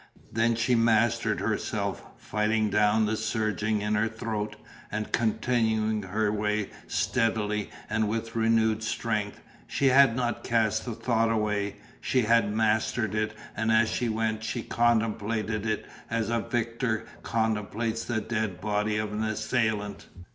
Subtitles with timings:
[0.33, 4.55] Then she mastered herself, fighting down the surging in her throat,
[4.91, 9.41] and continuing her way steadily and with renewed strength.
[9.67, 14.43] She had not cast the thought away, she had mastered it and as she went
[14.43, 20.07] she contemplated it as a victor contemplates the dead body of an assailant.